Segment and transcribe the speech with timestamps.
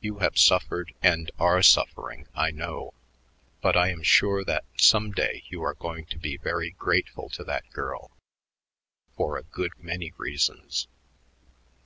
[0.00, 2.94] You have suffered and are suffering, I know,
[3.60, 7.44] but I am sure that some day you are going to be very grateful to
[7.44, 8.10] that girl
[9.14, 10.88] for a good many reasons."